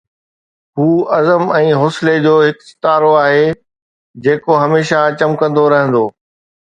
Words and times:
هو 0.77 0.89
عزم 1.17 1.43
۽ 1.59 1.67
حوصلي 1.81 2.15
جو 2.25 2.33
هڪ 2.45 2.57
استعارو 2.67 3.11
آهي، 3.25 3.45
جيڪو 4.29 4.59
هميشه 4.63 5.01
چمڪندو 5.21 5.71
رهندو 5.75 6.03